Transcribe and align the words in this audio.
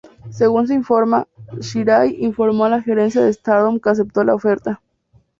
Según 0.31 0.67
se 0.67 0.73
informa, 0.73 1.27
Shirai 1.59 2.15
informó 2.23 2.65
a 2.65 2.69
la 2.69 2.81
gerencia 2.81 3.21
de 3.23 3.31
Stardom 3.33 3.79
que 3.79 3.91
aceptó 3.91 4.23
la 4.23 4.33
oferta. 4.33 4.81